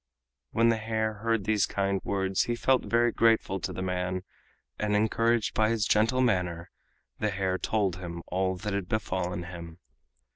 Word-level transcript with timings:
When 0.49 0.69
the 0.69 0.77
hare 0.77 1.19
heard 1.21 1.43
these 1.43 1.67
kind 1.67 2.01
words 2.03 2.45
he 2.45 2.55
felt 2.55 2.85
very 2.85 3.11
grateful 3.11 3.59
to 3.59 3.71
the 3.71 3.83
man, 3.83 4.23
and 4.79 4.95
encouraged 4.95 5.53
by 5.53 5.69
his 5.69 5.85
gentle 5.85 6.21
manner 6.21 6.71
the 7.19 7.29
hare 7.29 7.59
told 7.59 7.97
him 7.97 8.23
all 8.25 8.55
that 8.55 8.73
had 8.73 8.89
befallen 8.89 9.43
him. 9.43 9.77